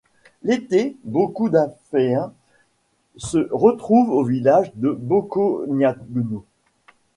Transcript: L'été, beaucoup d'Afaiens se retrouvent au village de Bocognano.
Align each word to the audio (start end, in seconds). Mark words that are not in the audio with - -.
L'été, 0.41 0.97
beaucoup 1.03 1.47
d'Afaiens 1.47 2.33
se 3.17 3.47
retrouvent 3.51 4.09
au 4.09 4.23
village 4.23 4.71
de 4.73 4.89
Bocognano. 4.89 6.43